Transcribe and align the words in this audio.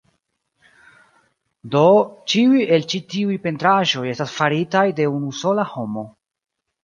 Do, 1.75 1.81
ĉiuj 2.33 2.63
el 2.77 2.87
ĉi 2.93 3.01
tiuj 3.13 3.37
pentraĵoj 3.45 4.05
estas 4.15 4.33
faritaj 4.37 4.83
de 5.01 5.07
unu 5.19 5.31
sola 5.43 5.67
homo 5.75 6.07